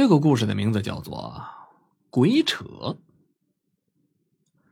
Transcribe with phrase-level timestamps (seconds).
[0.00, 1.42] 这个故事的名字叫做
[2.08, 2.64] 《鬼扯》。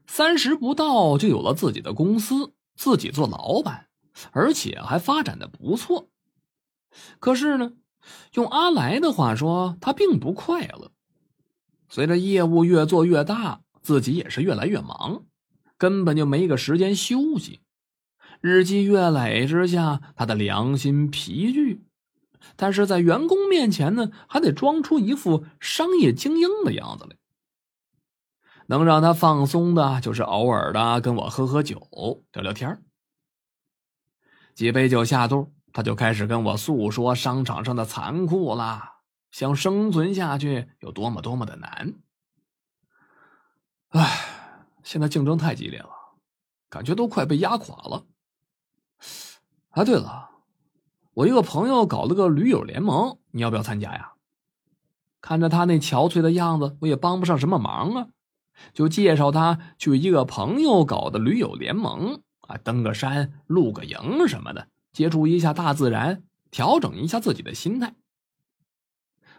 [0.07, 3.89] 三十不到就有了自己的公司，自己做老板，
[4.31, 6.09] 而且还发展的不错。
[7.19, 7.73] 可是呢，
[8.33, 10.93] 用阿来的话说，他并不快乐。
[11.91, 15.27] 随着业务越做越大，自己也是越来越忙，
[15.77, 17.61] 根本就没个时间休息。
[18.41, 21.81] 日积月累之下，他的良心疲倦。
[22.57, 27.17] 但是在员工面前呢，还得装出一副商业精英的样子来。
[28.67, 31.89] 能让他放松的，就是偶尔的跟我喝喝酒、
[32.33, 32.83] 聊聊天
[34.55, 38.97] 几杯酒下肚，他就开始跟我诉说商场上的残酷啦，
[39.31, 41.95] 想生存下去有多么多么的难。
[43.89, 45.89] 唉，现在竞争太激烈了，
[46.69, 48.05] 感觉都快被压垮了。
[49.71, 50.28] 哎，对了。
[51.19, 54.13] 我一个朋友搞了个驴友联盟，你要不要参加呀？
[55.21, 58.07] 看着他那憔悴的样子，我也帮不上什么忙啊，
[58.73, 67.97] 就介绍他去一个朋友搞的驴友联盟啊，登个山、露个营什么的，接触一下大自然，调整一下自己的心态。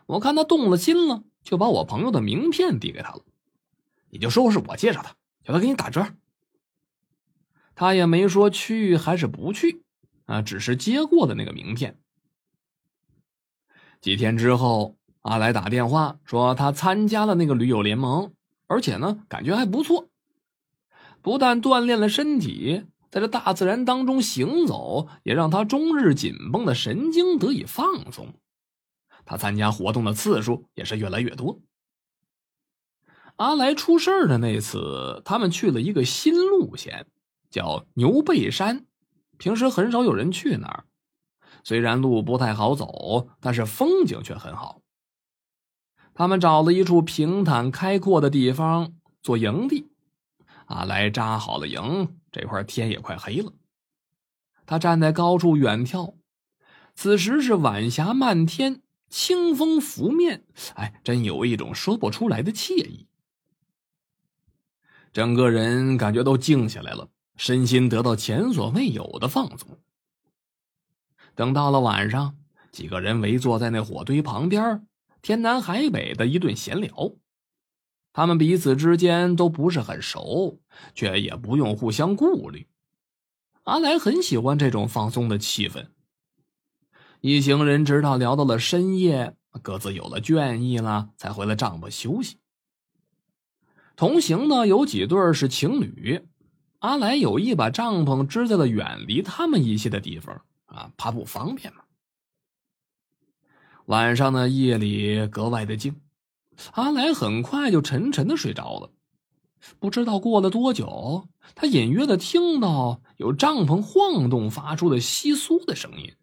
[0.06, 3.22] 我看他动了心了，就把我朋友的名片递给他了，
[4.09, 6.06] 你就说是我介绍的，叫他给你打折。
[7.73, 9.86] 他也没说去还是不去。
[10.30, 11.98] 啊，只是接过的那个名片。
[14.00, 18.32] 几天之后，阿来打电话说他参加了那个驴友联盟，
[18.68, 20.08] 而且呢，感觉还不错。
[21.24, 28.36] 不但锻炼了身体，在这大自然当中行走，也让他终日紧绷的神经得以放松。
[29.26, 31.60] 他参加活动的次数也是越来越多。
[33.38, 37.08] 阿来出事的那次，他们去了一个新路线，
[37.50, 38.86] 叫牛背山。
[39.40, 40.84] 平时很少有人去那儿，
[41.64, 44.82] 虽然路不太好走，但是风景却很好。
[46.14, 49.88] 他们找了一处平坦开阔的地方做营地，
[50.66, 53.54] 阿来扎好了营，这块天也快黑了。
[54.66, 56.16] 他站在高处远眺，
[56.94, 60.45] 此时是晚霞漫天，清风拂面，
[60.76, 63.08] 哎，真有一种说不出来的惬意。
[65.14, 67.08] 整个人感觉都静下来了。
[67.39, 69.80] 身心得到前所未有的放松。
[71.36, 72.36] 等到了晚上，
[72.70, 74.86] 几个人围坐在那火堆旁边，
[75.22, 77.14] 天南海北的一顿闲聊。
[78.11, 80.60] 他们彼此之间都不是很熟，
[80.94, 82.67] 却也不用互相顾虑。
[83.64, 85.88] 阿来很喜欢这种放松的气氛。
[87.21, 92.38] 一行人直到聊到了深夜，各自有了倦意了，才回了帐篷休息。
[93.95, 96.27] 同行的有几对是情侣。
[96.80, 101.84] 阿来有意把帐篷支在了远离他们一些的地方啊，怕不方便嘛。
[103.86, 106.00] 晚上呢夜里格外的静，
[106.72, 108.92] 阿来很快就沉沉的睡着了。
[109.80, 116.14] 不知道过了多久，他隐约的听到有帐篷晃动发出的窸窣的声音，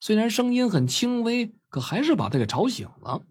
[0.00, 3.22] 虽然声音很轻微，可还是把他给吵醒了。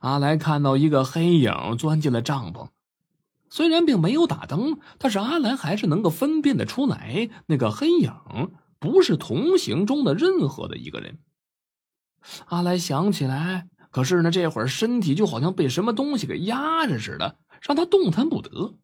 [0.00, 2.68] 阿来看到一个黑影钻进了帐篷。
[3.50, 8.12] 虽然并没有打灯，但是阿来还是能够分辨得出来，那个黑影
[8.78, 11.18] 不是同行中的任何的一个人。
[12.46, 18.76] 阿来想起来，可是呢，这会儿身体就好像被什么东西给压着似的，让他动弹不得。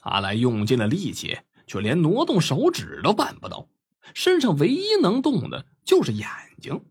[0.00, 3.68] 阿来用尽了力气，却连挪动手指都办不到，
[4.12, 6.28] 身上唯一能动的就是眼
[6.60, 6.84] 睛。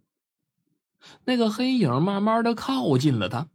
[1.25, 3.49] 那个黑影慢慢的靠近了他，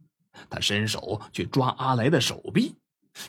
[0.49, 2.75] 他伸手去抓阿来的手臂。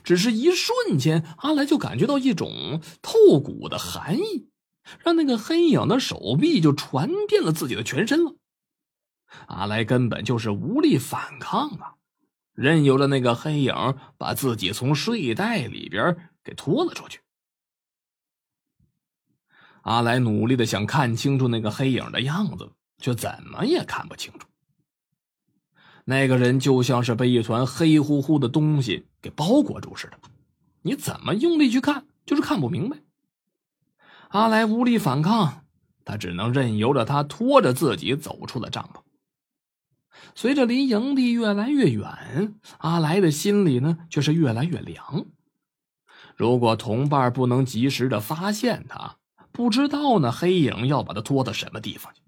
[0.03, 4.49] 只是一瞬间，阿来就感觉到一种透骨的寒意，
[4.99, 8.35] 让那个黑影的手臂就传遍了自己的全身了。
[9.47, 11.95] 阿来根本就是无力反抗啊，
[12.53, 13.73] 任由着那个黑影
[14.17, 17.19] 把自己从睡袋里边给拖了出去。
[19.81, 24.47] 阿来努力的想看清楚那个黑影的样子，却怎么也看不清楚。
[26.05, 30.17] 那个人就像是被一团黑乎乎的东西给包裹住似的，
[30.81, 32.97] 你怎么用力去看，就是看不明白。
[34.29, 35.63] 阿来无力反抗，
[36.03, 38.99] 他只能任由着他拖着自己走出了帐篷。
[40.35, 45.25] 随着离营地越来越远，阿来的心里呢却是越来越凉。
[46.35, 49.17] 如果同伴不能及时的发现他，
[49.51, 52.21] 不知道那黑影要把他拖到什么地方去。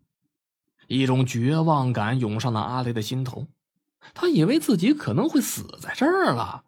[0.88, 3.48] 一种绝望感涌上了阿雷的心头。
[4.14, 6.64] 他以为自己可能会死在这儿了，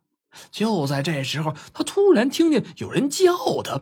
[0.51, 3.81] 就在这时候，他突然听见有人叫他。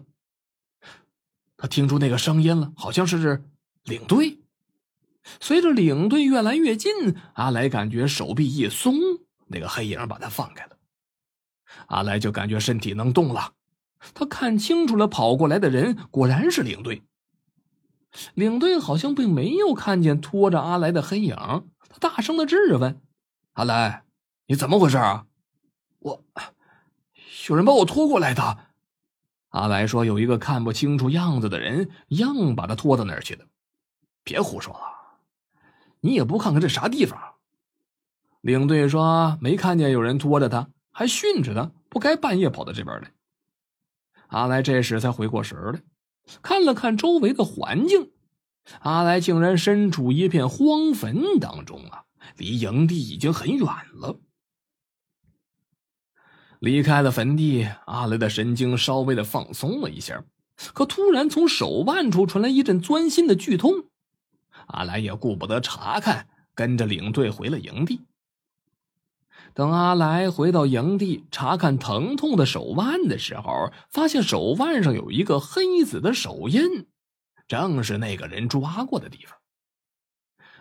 [1.57, 3.45] 他听出那个声音了，好像是
[3.83, 4.39] 领队。
[5.39, 8.95] 随着领队越来越近，阿来感觉手臂一松，
[9.47, 10.77] 那个黑影把他放开了。
[11.87, 13.53] 阿来就感觉身体能动了，
[14.13, 17.01] 他看清楚了跑过来的人，果然是领队。
[18.33, 23.01] 领队好像并没有看见拖着阿来的黑影，他大声的质问
[23.55, 24.03] ：“阿来，
[24.45, 25.25] 你怎么回事啊
[25.99, 26.23] ？”“我，
[27.49, 28.57] 有人把我拖过来的。”
[29.49, 33.45] 阿来说：“有一个看不清楚样子的人，硬把他拖到那儿去的。
[34.23, 35.19] ”“别胡说了，
[35.99, 37.19] 你也不看看这啥地方。”
[38.41, 43.11] 领队说：“没看见有人拖着他。”还训着他不该半夜跑到这边来。
[44.27, 45.81] 阿来这时才回过神来，
[46.41, 48.11] 看了看周围的环境，
[48.79, 52.05] 阿来竟然身处一片荒坟当中啊，
[52.37, 54.19] 离营地已经很远了。
[56.59, 60.23] 离开了坟地，阿雷的神经稍微的放松了一下，
[60.73, 63.71] 可突然从手腕处传来一阵钻心的剧痛，
[64.67, 68.01] 阿来也顾不得查看，跟着领队回了营地。
[69.53, 76.87] 等阿来回到营地查看疼痛的手腕的时候，发现手腕上有一个黑紫的手印，
[77.47, 79.37] 正是那个人抓过的地方。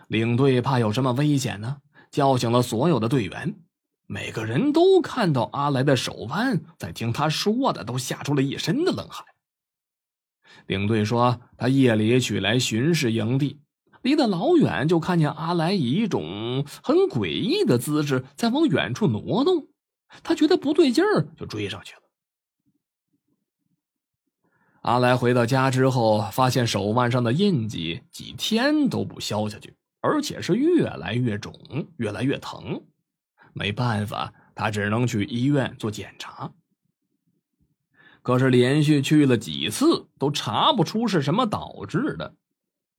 [0.09, 1.79] 领队怕有什么危险呢，
[2.11, 3.55] 叫醒了所有的队员，
[4.07, 9.25] 每个人都看到阿来的手腕，在听他说的都吓出了一身的冷汗。
[10.67, 13.61] 领队说，他夜里取来巡视营地。
[14.03, 19.69] 离得老远，就看见阿来以一种很诡异的姿势在往远处挪动。
[20.23, 22.03] 他觉得不对劲儿，就追上去了。
[24.83, 29.75] 阿来回到家之后，发现手腕上的印记几天都不消下去，
[30.05, 31.55] 而且是越来越肿，
[31.97, 32.85] 越来越疼。
[33.55, 36.53] 没办法，他只能去医院做检查。
[38.21, 42.35] 可是连续去了几次，都查不出是什么导致的。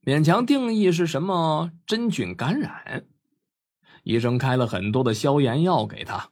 [0.02, 3.06] 勉强定义是什么真菌感染？
[4.02, 6.30] 医生开了很多的消炎药给他，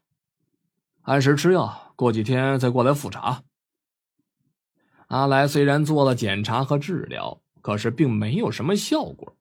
[1.03, 3.45] 按时吃药，过几天再过来复查。
[5.07, 9.37] 阿来虽然做了检查和治疗，可是并没有什么效果，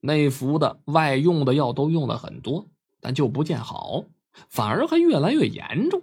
[0.00, 2.68] 内服的、外用的药都用了很多，
[3.00, 4.04] 但就不见好，
[4.48, 6.02] 反而还越来越严重。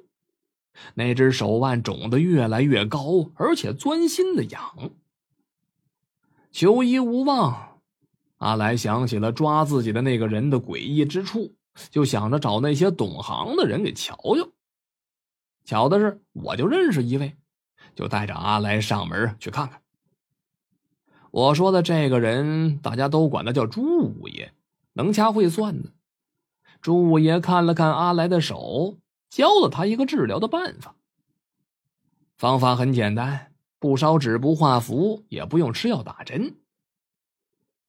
[0.96, 4.92] 那只手腕肿得越来越高，而且钻心的痒。
[6.52, 7.80] 求医无望，
[8.38, 11.54] 阿来想起了抓自己的那个人的诡异之处，
[11.92, 14.50] 就想着找那些懂行的人给瞧瞧。
[15.64, 17.38] 巧的是，我就认识一位，
[17.94, 19.83] 就带着阿来上门去看看。
[21.34, 24.54] 我说的这个人，大家都管他叫朱五爷，
[24.94, 25.90] 能掐会算的。
[26.80, 29.00] 朱五爷看了看阿来的手，
[29.32, 30.96] 教了他一个治疗的办法。
[32.38, 33.52] 方法很简单。
[33.80, 36.56] 不烧纸，不画符，也不用吃药打针。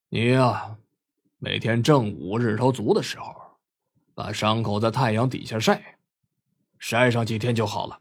[0.09, 0.79] 你呀，
[1.37, 3.35] 每天正午日头足的时候，
[4.15, 5.99] 把伤口在太阳底下晒，
[6.79, 8.01] 晒上几天就好了。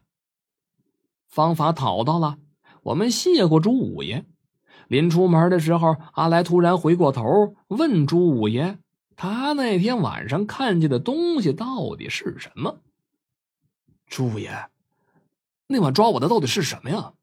[1.28, 2.38] 方法讨到了，
[2.82, 4.24] 我们谢过朱五爷。
[4.88, 8.78] 临出门的时候，阿来突然回过头问朱五爷
[9.16, 12.80] ：“他那天晚上看见的东西到底是什么？”
[14.06, 14.68] 朱五爷，
[15.66, 17.14] 那晚抓我的到底是什么呀？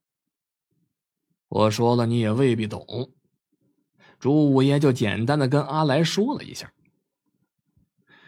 [1.47, 3.11] 我说了，你也未必懂。
[4.19, 6.71] 朱五爷就简单的跟阿来说了一下。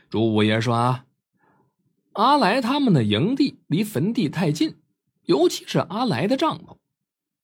[0.09, 1.05] 朱五爷说：“啊，
[2.13, 4.79] 阿来他们的营地离坟地太近，
[5.23, 6.77] 尤其是阿来的帐篷，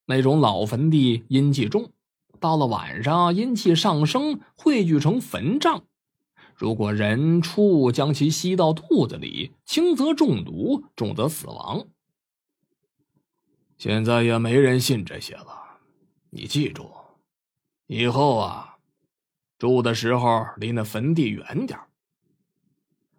[0.10, 1.92] 那种老坟地阴气重，
[2.40, 5.84] 到了晚上阴气上升，汇聚成坟瘴。
[6.56, 11.86] 如果人畜将其吸到肚子里，轻则中毒，重则死亡。
[13.78, 15.78] 现在也没人信这些了。”
[16.32, 16.90] 你记住，
[17.86, 18.78] 以后啊，
[19.60, 21.80] 住的时候离那坟地远点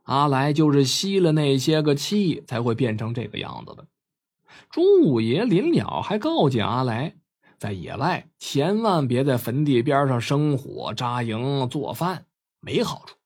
[0.02, 3.86] 阿来就是吸了那些个气，才会变成这个样子的。
[4.70, 7.16] 朱五爷临了还告诫阿来，
[7.58, 12.26] 在野外千万别在坟地边上生火、扎营、做饭，
[12.60, 13.16] 没好处。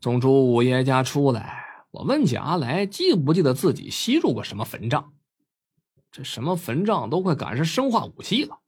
[0.00, 5.04] 从朱五爷家出来，我问起阿来，记不记得自己吸入过什么坟瘴？
[6.10, 8.60] 这什么坟瘴都快赶上生化武器了，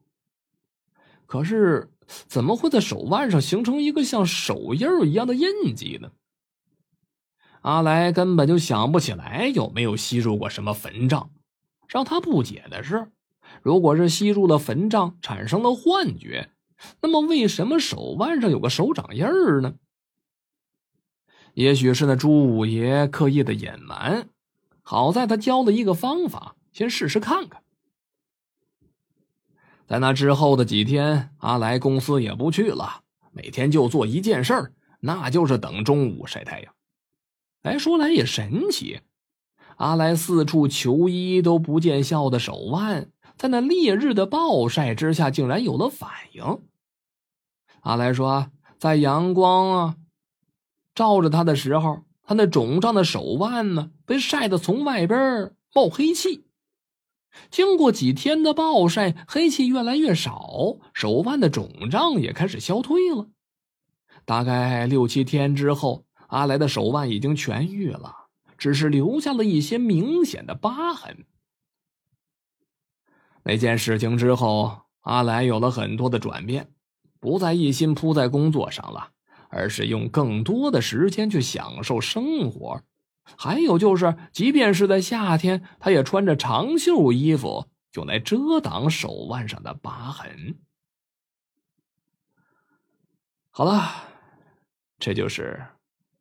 [1.25, 1.91] 可是
[2.27, 6.11] 怎么会在手腕上形成一个像手印一样的印记呢？
[7.63, 11.29] 阿来根本就想不起来有没有吸入过什么坟瘴。
[11.89, 13.11] 让他不解的是，
[13.63, 16.51] 如果是吸入了坟瘴产生了幻觉，
[17.01, 19.75] 那么为什么手腕上有个手掌印儿呢？
[21.55, 24.29] 也许是那朱五爷刻意的隐瞒。
[24.83, 26.57] 好在他教了一个方法。
[26.73, 27.65] 先试试看看。
[29.89, 33.03] 在那之后的几天，阿来公司也不去了，
[33.33, 36.73] 每天就做一件事儿，那就是等中午晒太阳。
[37.63, 39.01] 哎，说来也神奇，
[39.77, 46.63] 阿来四处求医都不见效的手腕，在那烈日的暴晒之下，竟然有了反应。
[47.81, 49.97] 阿来说，在阳光啊
[50.95, 56.47] 照着他的时候，他那肿胀的手腕呢，被晒得从外边冒黑气。
[57.51, 63.29] 经过几天的暴晒，黑气越来越少，手腕的肿胀也开始消退了。
[64.25, 71.27] 大概六七天之后，阿来的手腕已经痊愈了，只是留下了一些明显的疤痕。
[73.43, 76.73] 那件事情之后，阿来有了很多的转变，
[77.19, 79.11] 不再一心扑在工作上了，
[79.49, 82.83] 而是用更多的时间去享受生活。
[83.37, 90.59] 还有就是，即便是在夏天，他也穿着长袖衣服，用来遮挡手腕上的疤痕。
[93.51, 94.09] 好了，
[94.99, 95.67] 这就是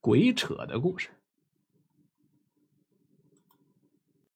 [0.10, 1.10] 鬼扯的故事。